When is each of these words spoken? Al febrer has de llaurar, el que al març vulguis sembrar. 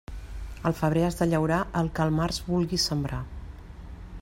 Al 0.69 0.73
febrer 0.79 1.03
has 1.07 1.17
de 1.19 1.27
llaurar, 1.33 1.59
el 1.83 1.91
que 1.99 2.05
al 2.07 2.15
març 2.21 2.41
vulguis 2.49 2.89
sembrar. 2.93 3.21